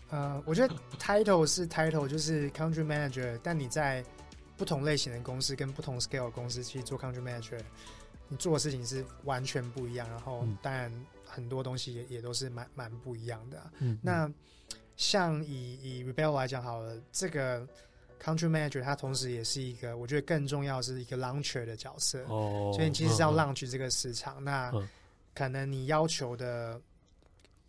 [0.09, 4.03] 呃，我觉得 title 是 title，就是 country manager，但你在
[4.55, 7.59] 不同类型的公司跟不同 scale 的公司，去做 country manager，
[8.29, 10.09] 你做的事情是完全不一样。
[10.09, 10.89] 然后，当然
[11.33, 13.73] 很多东西也也都是蛮蛮不一样的、啊。
[13.79, 14.31] 嗯，那
[14.95, 17.67] 像以以 Rebello 来讲好了，这个。
[18.23, 22.23] Country Manager，他同时也是一个，我觉得更重要是一个 Launcher 的角色。
[22.29, 24.41] 哦，所以你其实是要 launch 这个市场。
[24.41, 24.87] 嗯、那、嗯、
[25.35, 26.79] 可能你要求的，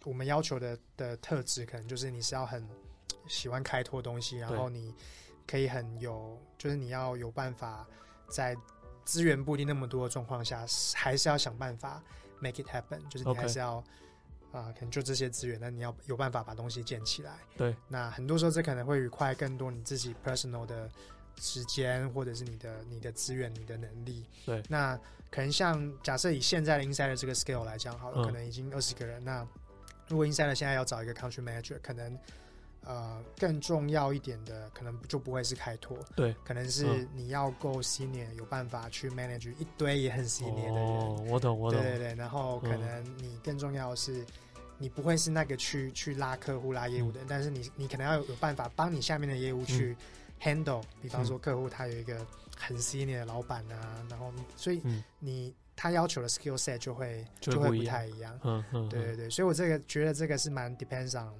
[0.04, 2.64] 我们要求的的特质，可能就是你是要很
[3.26, 4.94] 喜欢开拓东西，然后你
[5.44, 7.84] 可以很有，就是你要有办法
[8.28, 8.56] 在
[9.04, 12.00] 资源不一定那么多的状况下，还是要想办法
[12.40, 13.82] make it happen，就是你还是要。
[14.52, 17.32] 啊，可能就这些资源，那你要有办法把东西建起来。
[17.56, 20.88] 对，那很多时候这可能会 require 更多你自己 personal 的
[21.40, 24.24] 时间，或者是你的你的资源、你的能力。
[24.46, 24.96] 对，那
[25.28, 29.24] 可能像假设以现在的 Insider 这个 scale 来讲，好了，嗯、可能已经二十个人。
[29.24, 29.44] 那
[30.06, 32.16] 如果 Insider 现在要找一个 country manager，可能。
[32.86, 40.74] 呃，更重要一点的，可能就不会是开拓，对，可能是你要够 senior，有办法去 manage 一堆也很 senior 的人。
[40.74, 41.80] 哦，我懂，我懂。
[41.80, 44.22] 对对对，然后可能你更重要的是，
[44.76, 49.96] 你不会是那个去去拉客户、拉业务的人，嗯、但是你你可能要有办法帮你下面的业务去
[50.42, 52.14] handle，、嗯、比方说客户他有一个
[52.58, 54.82] 很 senior 的老板啊，然后所以
[55.20, 58.38] 你他要求的 skill set 就会就会不太一样。
[58.44, 61.32] 嗯嗯，对对对，所以我这个觉得这个是蛮 depends on。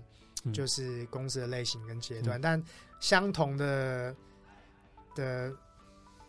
[0.52, 2.62] 就是公司的类型跟阶段，嗯、但
[3.00, 4.14] 相同的
[5.14, 5.52] 的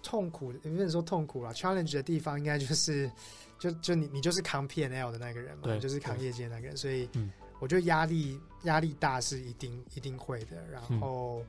[0.01, 3.11] 痛苦，也不能说痛苦啦，challenge 的地方应该就是，
[3.57, 7.09] 就就你你就是扛 P N L 的那个人嘛，对就是扛业界那个人，所以
[7.59, 10.63] 我觉得压力压力大是一定一定会的。
[10.71, 11.43] 然后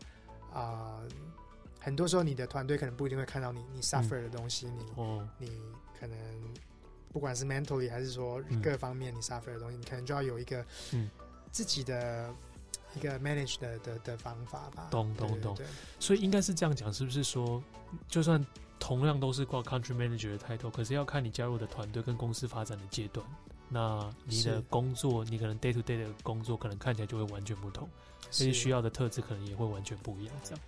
[0.52, 1.02] 啊、
[1.78, 5.60] 很多时候你的团队可能不一定会看到你你 suffer 的东西，嗯、你、哦、你
[6.00, 6.18] 可能
[7.12, 10.64] 不管是 mentally 还是说各方面你 suffer 的东西，嗯、你可能就要有一个
[11.52, 12.34] 自己的。
[12.96, 15.56] 一个 manage 的的的方法吧，懂懂懂。
[16.00, 17.62] 所以应该是这样讲，是不是说，
[18.08, 18.44] 就算
[18.78, 23.26] 同样都是挂 country manager 的 title，可是要看你加入的团队跟公司发展的阶段，
[23.68, 27.88] 那你的工作，你可能 day to day 的工作，可能看起来就会完全不同，
[28.30, 30.34] 所以需要的特质可能也会完全不一样。
[30.42, 30.60] 这样，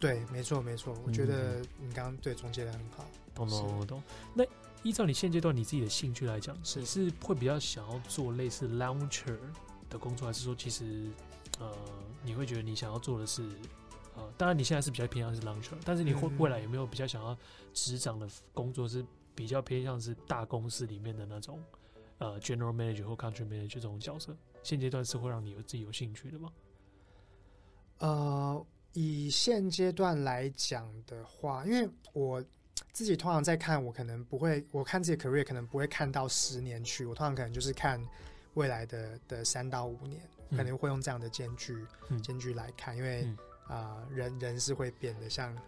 [0.00, 0.96] 对，没错没错。
[1.06, 4.02] 我觉得你刚刚对总结的很好，懂懂懂懂。
[4.34, 4.44] 那
[4.82, 9.36] 依照你现阶段你自己的兴趣来讲，是你是会比较想要做类似 launcher
[9.90, 11.08] 的工作，还是说其实？
[11.58, 11.74] 呃，
[12.22, 13.42] 你会觉得你想要做的是，
[14.14, 17.36] 呃，当然你现在是比较偏向是 launcher，但是你会未来有没有比较想要
[17.72, 21.62] 执掌的工作是比较偏向是大公司里面的那种，
[22.18, 24.36] 呃，general manager 或 country manager 这种角色？
[24.62, 26.52] 现阶段是会让你有自己有兴趣的吗？
[27.98, 32.44] 呃，以现阶段来讲的话，因为我
[32.92, 38.02] 自己通常在看，我可能不会，我看自己 career 可能不会看到十年去，我通常可能就是看
[38.54, 40.20] 未来的的三到五年。
[40.50, 41.84] 可能会用这样的间距，
[42.22, 43.26] 间距、嗯、来看，因为
[43.66, 45.28] 啊、人人是会变的。
[45.28, 45.60] 像我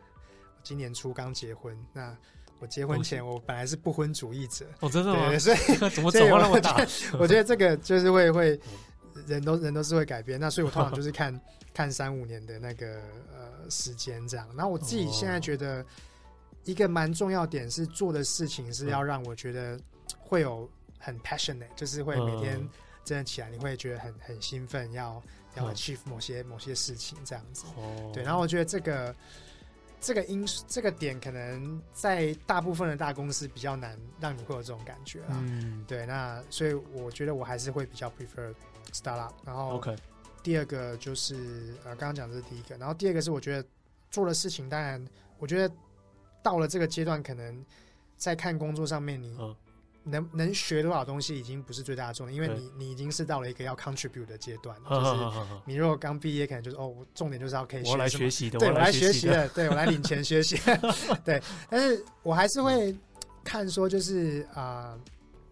[0.62, 2.16] 今年初刚结婚，那
[2.60, 5.28] 我结婚前我本来是不婚主义者，哦，真的吗？
[5.28, 5.56] 对，所以
[5.90, 6.76] 怎么走那么大？
[7.18, 8.60] 我觉得这个就是会会，
[9.26, 10.38] 人都人都是会改变。
[10.38, 11.40] 那所以我通常就是看
[11.74, 13.00] 看三五年的那个
[13.32, 14.48] 呃时间这样。
[14.54, 15.84] 然后我自己现在觉得
[16.64, 19.80] 一个蛮重要点是做的事情是要让我觉得
[20.18, 22.68] 会有很 passionate，就是会每天。
[23.08, 25.22] 真的起来，你会觉得很很兴奋，要
[25.54, 27.64] 要 achieve 某些、嗯、某些事情这样子。
[27.76, 29.16] 哦、对，然后我觉得这个
[29.98, 35.28] 这个因这个点，可能在大部分的大公司比较难让你会有这种感觉啦。
[35.30, 38.54] 嗯，对，那所以我觉得我还是会比较 prefer
[38.92, 39.32] startup。
[39.42, 39.96] 然后，OK，
[40.42, 43.66] 第二个就是呃，刚刚讲的是第一个，然后第二个是我觉得
[44.10, 45.02] 做的事情，当然
[45.38, 45.74] 我觉得
[46.42, 47.64] 到了这个阶段，可能
[48.18, 49.36] 在看工作上面，你
[50.10, 60.58] 能能学多少东西已经不是最大的重点，因为你你已经是到了一个要 contribute 的阶段，就是你如果刚毕业，可能就是哦，重点就是要可以学我来学习的，对，我来学习的， 对我来领钱学习，
[61.24, 62.96] 对，但是我还是会
[63.44, 65.00] 看说，就是啊、呃，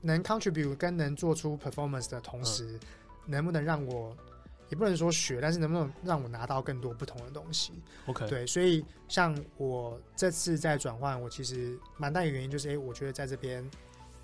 [0.00, 2.78] 能 contribute 跟能做出 performance 的同时，
[3.26, 4.16] 能不能让我。
[4.68, 7.72] 也不能说学，但是能不能让我拿到更多不同的东西
[8.06, 13.64] ？OK，对，所以像我这次在转换，我其实蛮大一个原因就是，哎、欸，我觉得在这边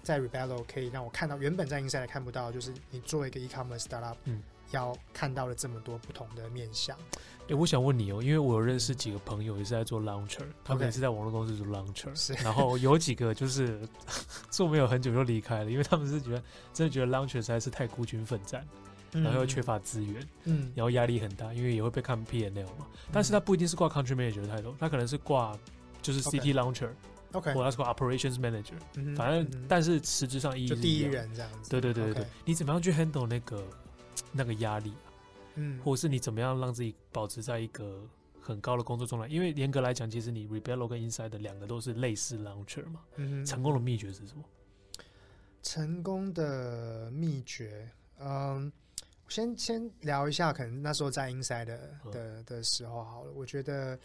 [0.02, 6.96] 在 Rebello 可以让我看到原本在 Inside 看不到，就是你做一个 e-commerce startup，嗯，要看到了这么多不同的面向。
[7.42, 13.80] 哎、欸，我想问你哦，因为我有认识几个朋友也是在做 launcher，他们也是在网络公司做 launcher，是，然后有几个就是
[14.50, 18.66] 做没有很久就离开了，因为他们是觉得真的觉得 launcher 实在是太孤军奋战。
[19.14, 22.86] 然后又缺乏资源，嗯，然后压力很大，因为也会被看 P N L 嘛。
[23.12, 25.54] 但是他不一定是挂 Country Manager 的 title，他可能是挂
[26.00, 26.94] 就是 CT Launcher，OK，
[27.40, 31.70] 或者是挂 Operations Manager，反正但是实质上一就第一人这样子。
[31.70, 33.64] 对对对对对，你怎么样去 handle 那个
[34.30, 34.92] 那个压力？
[35.54, 38.00] 嗯，或者是你怎么样让自己保持在一个
[38.40, 39.28] 很高的工作状态？
[39.28, 43.00] 因为严格来讲，其实你 Rebello 跟 Inside 的两个都是类似 Launcher 嘛。
[43.16, 44.44] 嗯，成功的秘诀是什么？
[45.62, 48.72] 成功的秘诀，嗯。
[49.28, 53.32] 先先聊一下，可能那时候在 Inside 的的的时候好了。
[53.32, 53.98] 我觉得，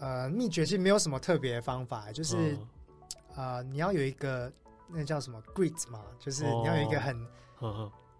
[0.00, 2.56] 呃，秘诀其实没有什么特别的方法，就是，
[3.36, 4.50] 呃，你要有一个
[4.88, 7.26] 那叫什么 grit 嘛，就是你要有一个很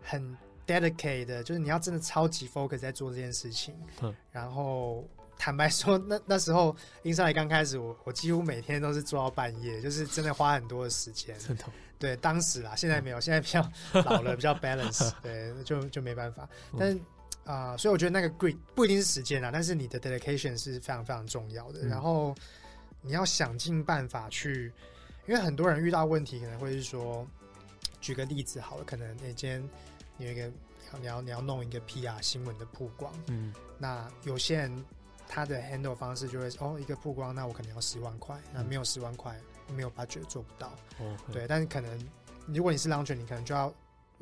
[0.02, 3.74] 很 dedicated 的，就是你要真的超级 focus 在做这件事情。
[4.30, 11.34] 然后坦白说，那那时候 Inside 刚开始，我我几乎每天都是做到半夜，就是真的花很多的时间。
[11.98, 13.60] 对，当时啦，现在没有，现在比较
[14.04, 16.48] 老了，比较 balance， 对，就就没办法。
[16.78, 16.98] 但
[17.44, 21.80] 啊、呃，所以我觉得那个 grit 不一定是时间啊，但是你的 dedication 是非常非常重要的。
[21.82, 22.34] 嗯、然后
[23.00, 24.72] 你要想尽办法去，
[25.26, 27.26] 因为很多人遇到问题，可能会是说，
[28.00, 29.68] 举个例子好了，可能你今天
[30.16, 30.50] 你有一个
[31.00, 34.84] 你要你要弄一个 PR 新闻的曝光，嗯，那有些人
[35.28, 39.34] 他的 handle 方式就会哦，一个曝光，那我可能要十万块，那没有十万块。
[39.76, 41.32] 没有 budget 做不到，Okay.
[41.32, 42.08] 对，但是可能
[42.48, 43.72] 如果你是 launcher，你可能就要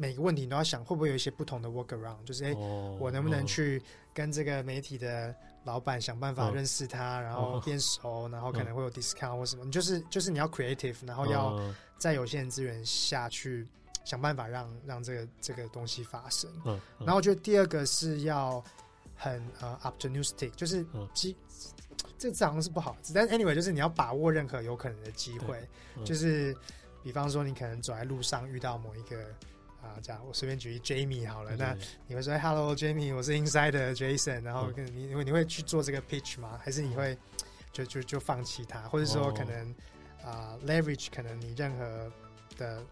[0.01, 3.83] 每个问题你都要想，会不会有一些不同的 workaround，就是哎、oh, 我能不能去
[4.15, 5.35] 跟这个媒体的
[5.65, 11.61] 老板想办法认识他，oh, 然后变熟，oh, 然后可能会有 discount 或什么，你就是就是你要 creative，然后要
[11.99, 13.67] 在有限资源下去
[14.05, 16.49] 想办法让让这个这个东西发生。
[16.65, 16.81] Oh, oh.
[17.01, 18.65] 然后我觉得第二个是要
[19.17, 21.33] 很呃、uh, optimistic，就是基。
[21.33, 21.39] Oh.
[22.17, 26.57] 这个好像是不好，但 anyway 就是你要把握任何有可能的机会，嗯、就是
[27.01, 29.25] 比方说你可能走在路上遇到某一个
[29.83, 36.59] 啊，这样我随便举一 Jamie 好了，那你会说 Hello Jamie，我是 Inside 的 Jason，然后跟你你会你会去做这个 pitch 吗？
[36.63, 37.17] 还是你会
[37.73, 39.71] 就就就放弃它，或者说可能
[40.23, 42.13] 啊、哦呃、leverage 可能你任何
[42.57, 42.85] 的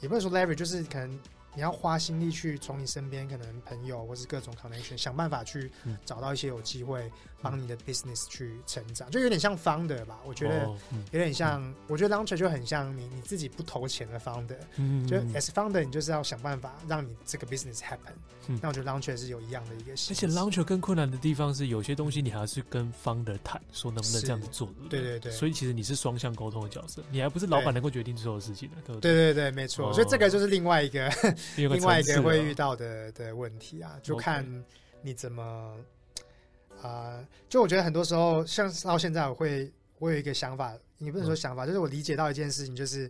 [0.00, 1.20] 也不能说 leverage，就是可能。
[1.56, 5.70] 你要花心力去从你身边可能朋友或是各种 connection 想办法去
[6.04, 7.08] 找到一些有机会
[7.44, 10.18] 帮你的 business 去成长，就有点像 founder 吧？
[10.24, 10.66] 我觉得
[11.12, 14.56] 有点像，我觉得 launcher 就很像你你自己不投钱的 founder，
[15.06, 18.14] 就 as founder 你就是要想办法让你这个 business happen。
[18.46, 25.32] 嗯那我觉得 launcher 是有一样的一个，而且 launcher 更困难的地方是有些东西你还是跟 founder 谈，说能不能这样子做，对对对。
[25.32, 29.12] 所以其实你是双向沟通的角色，你还不是老板能够决定所有事情的，对不对？
[29.12, 29.90] 对对对，没错。
[29.94, 31.10] 所以这个就是另外一个。
[31.56, 34.44] 另外一个 会遇到的的问题啊，就看
[35.00, 35.72] 你怎么啊、
[36.88, 37.26] 呃。
[37.48, 43.06] 就我觉得很多时候，像到现在，我会我有一个想法，你不能说想法，就是我理解到一件事情，就是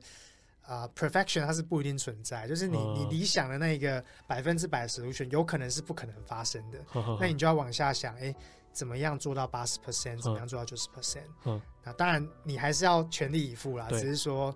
[0.63, 6.79] 啊、呃、，perfection 它是不一定存在，就是你你理想的那个百分之百的 solution 有可能是不可能发生的。
[7.21, 8.35] 那你就要往下想，哎，
[8.73, 10.21] 怎么样做到八十 percent？
[10.23, 11.29] 怎么样做到九十 percent？
[11.45, 14.55] 嗯那当然你还是要全力以赴啦，只是说。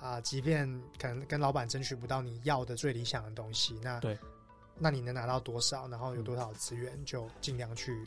[0.00, 0.66] 啊，即便
[0.98, 4.18] 可能跟老板争取不到你要的最理想的东西，那对，
[4.78, 5.86] 那你能拿到多少？
[5.88, 8.06] 然后有多少资源，就尽量去、嗯、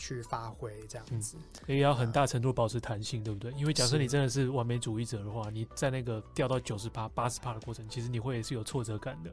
[0.00, 1.36] 去发挥这样子。
[1.66, 3.52] 也要很大程度保持弹性，对不对？
[3.52, 9.30] 因为假设你真的是完美主义者的话，你在那个掉到九十八、八十趴的过程，其实你会也是有挫折感的。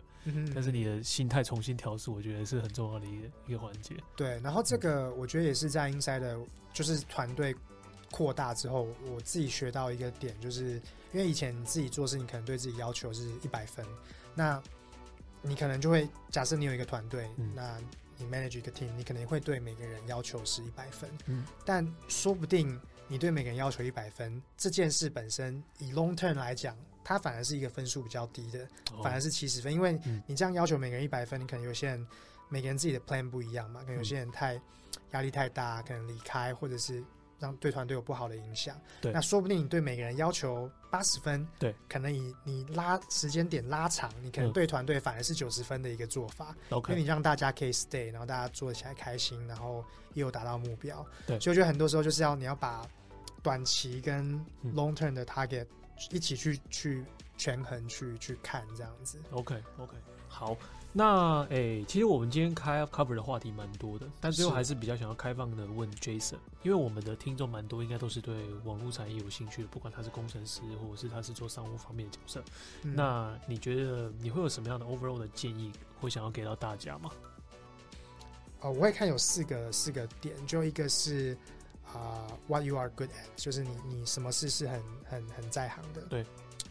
[0.53, 3.95] 但是你的心态重新调试，我觉得是很重要的一个一个环节。
[4.15, 6.37] 对，然后这个我觉得也是在 Inside 的，
[6.73, 7.55] 就是团队
[8.11, 10.79] 扩大之后，我自己学到一个点，就是。
[11.13, 13.83] 因为以前你自己做事，你可能对自己要求是一百分，
[14.35, 14.61] 那
[15.41, 17.79] 你可能就会假设你有一个团队，嗯、那
[18.17, 32.07] 你 manage 一个 team，你可能会对每个人要求是一百分，嗯，但说不定你对每个人要求一百分，这件事本身以 long term 来讲，它反而是一个分数比较低的，哦、反而是七十分，因为你这样要求每个人一百分，你可能有些人
[32.49, 34.59] 每个人自己的 plan 不一样嘛，可能有些人太
[35.11, 37.03] 压力太大，可能离开或者是。
[37.39, 38.79] 让对团队有不好的影响。
[39.01, 46.55] 对，那说不定你对每个人要求八十分，对，可能你你拉时间点拉长，你可能对团队反而是九十分的一个做法。
[46.69, 49.83] OK，、嗯、因为你让大家可以 stay，然后大家做起来开心，然后
[50.13, 51.05] 也有达到目标。
[51.25, 52.85] 对，所以我觉得很多时候就是要你要把
[53.43, 54.39] 短期跟
[54.73, 55.67] long term 的 target
[56.11, 57.05] 一起去、嗯、去
[57.37, 59.19] 权衡去去看这样子。
[59.31, 59.95] OK OK，
[60.27, 60.57] 好。
[60.97, 72.43] 那诶、欸，其实我们今天开 cover 的话题蛮多的，但最后还是比较想要开放的问 Jason，因为我们的听众蛮多，应该都是对网络产业有兴趣的，不管他是工程师，或者是他是做商务方面的角色。
[72.81, 75.71] 嗯、那你觉得你会有什么样的 overall 的建议，
[76.01, 77.11] 会想要给到大家吗？
[78.61, 81.37] 哦，我会看有四个四个点，就一个是
[81.93, 86.25] 啊、呃、，what you are good at，就是你你什么事是很很很在行的，对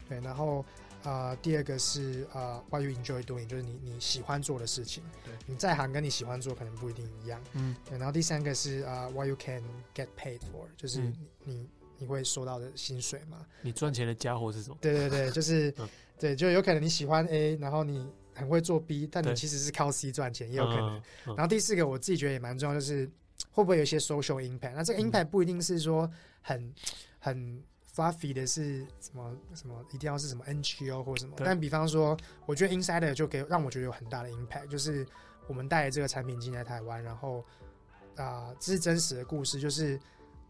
[0.09, 0.65] 对，然后。
[1.07, 5.01] 啊、呃，第二个是啊、呃、，what you enjoy doing，就是你你喜欢做的事情。
[5.23, 7.41] 对，你在行跟你喜欢做可能不一定一样。
[7.53, 7.97] 嗯，对。
[7.97, 9.63] 然后第三个是啊、呃、，what you can
[9.95, 13.45] get paid for，就是你、嗯、你，你会收到的薪水嘛？
[13.61, 14.77] 你赚钱的家伙是什么？
[14.81, 15.87] 对对对， 就是、嗯、
[16.19, 18.05] 对，就有可能你喜欢 A，然后你
[18.35, 21.01] 很会做 B，但你其实是靠 C 赚钱，也有可能。
[21.27, 23.09] 然后第四个我自己觉得也蛮重要，就是
[23.51, 24.73] 会不会有一些 social impact？
[24.75, 26.73] 那这个 impact 不一定是说很、嗯、
[27.19, 27.63] 很。
[27.97, 31.35] Fluffy 的是什么什么一定要是什么 NGO 或什么？
[31.37, 35.03] 但比方说，我觉得 Insider 就给让我觉得有很大的 impact，就是
[35.47, 37.39] 我们带这个产品进来台湾，然后
[38.15, 39.97] 啊、呃，这是真实的故事，就是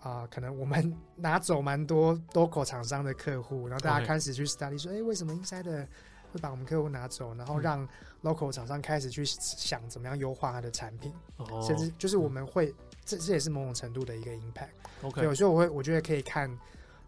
[0.01, 5.87] 啊、呃，可能我们拿走蛮多 local 厂商的客户，然后大家开始去 study 说，哎、欸，为什么 Insider
[6.33, 7.33] 会把我们客户拿走？
[7.35, 7.87] 然后让
[8.23, 11.65] local 厂商开始去想怎么样优化它的产品，oh.
[11.65, 12.75] 甚至就是我们会
[13.05, 14.71] 这这也是某种程度的一个 impact。
[15.03, 16.51] OK，有时候我会我觉得可以看。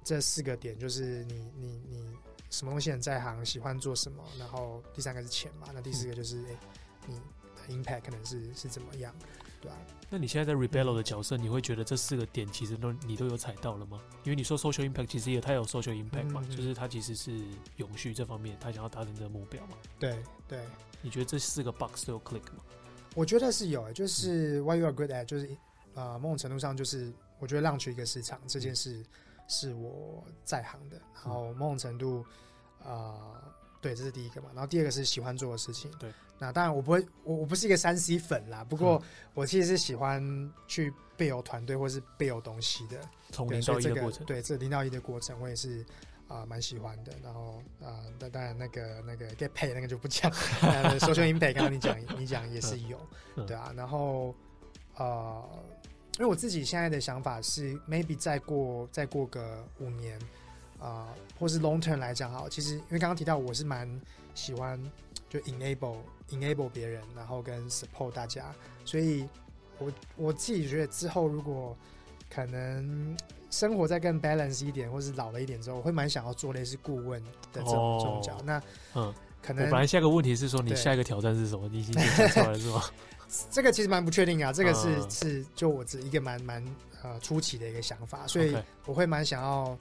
[0.10, 2.18] 这四个点就是你你你
[2.49, 6.43] 什么东西很在行，喜欢做什么，然后第三个是钱嘛，那第四个就是
[7.05, 9.14] 你的 impact 可能是是怎么样，
[9.62, 9.86] 对吧、啊？
[10.10, 14.01] 那你现在在 Rebello 的角色，你会觉得这四个点其实都你都有踩到了吗？
[14.24, 17.39] 因为你说 social impact 其实也它有 social impact 嘛，嗯嗯就是它其实是
[17.76, 19.78] 永续这方面，他想要达成这个目标嘛。
[19.99, 20.60] 对对，
[21.03, 22.64] 你觉得这四个 box 都有 click 吗？
[23.14, 25.45] 我觉得是有，就是 what you are good at，就是
[25.93, 29.05] 啊、呃，某种程度上就是我觉得让出一个市场这件事。
[29.49, 32.23] 嗯是我在行的，然后某种程度，
[32.83, 33.41] 啊、呃，
[33.81, 34.49] 对，这是第一个嘛。
[34.53, 35.89] 然后第二个是喜欢做的事情。
[35.99, 38.63] 对，那当然我不会，我我不是一个三 C 粉啦。
[38.63, 39.01] 不过
[39.33, 40.21] 我其实是喜欢
[40.67, 43.01] 去 build 团队或是 build 东西的。
[43.31, 45.83] 从零到一的过程，对，这零到一的过程，我也是
[46.27, 47.11] 啊蛮、呃、喜欢的。
[47.23, 50.31] 然后啊，那、呃、当然那个那个 get pay 那个就不讲。
[50.99, 52.99] social impact 刚刚你讲你讲也是有，
[53.47, 53.73] 对啊。
[53.75, 54.35] 然后
[54.95, 55.43] 呃。
[56.20, 60.20] 因为我自己现在的想法是，maybe 再过再过个五年，
[60.78, 63.89] 啊、呃，或是 long term 来讲哈，其实因为刚刚提到我是蛮
[64.36, 64.78] 喜欢
[65.30, 65.95] 就 enable
[66.30, 68.53] enable 别人，然后跟 support 大家，
[68.84, 69.30] 所以
[69.78, 71.74] 我我自己觉得之后如果
[72.30, 73.15] 可能
[73.49, 78.38] 生活再更 balance 一点，或是老了一点之后，我会蛮想要做类似顾问的这种、oh, 这种角。
[78.43, 78.61] 那
[78.93, 81.67] 嗯，可能我本来下一个问题是说，你下一个挑战是什么？
[81.69, 82.83] 你已经讲出来了是吗？
[83.51, 89.77] 这个其实蛮不确定啊， 这个是、uh, 是就我自一个蛮蛮呃初期的一个想法，所以我会蛮想要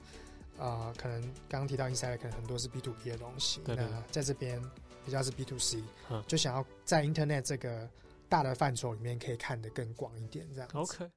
[0.57, 4.61] 呃，可能刚刚提到 Insider 可能很多是 B to B 的东西，对对对，那在这边
[5.03, 7.89] 比较是 B to C，嗯，就想要在 Internet 这个
[8.27, 10.77] 大的范畴里面可以看得更广一点，这样子。
[10.77, 11.11] OK，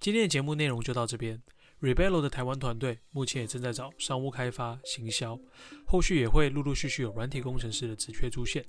[0.00, 1.42] 今天的节目内容就到这边。
[1.80, 5.38] Rebello 的台湾团队目前也正在找商务开发、行销，
[5.86, 8.64] 后续也会陆陆续续有软体工程师的职缺出现。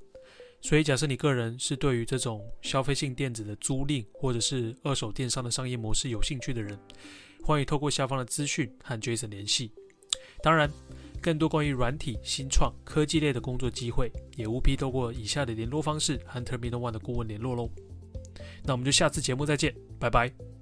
[0.61, 6.77] 所以，假设你个人是对于这种消费性电子的租赁或者是二手电商的商业模式有兴趣的人，
[7.43, 9.71] 欢迎透过下方的资讯和 Jason 联系。
[10.43, 10.69] 当然，
[11.21, 17.69] 更多关于软体、新创、科技类的工作机会，也务必透过以下的联络方式和 Terminal One 的顾问联络喽。
[18.63, 20.58] 那我们就下次节目再见，拜拜。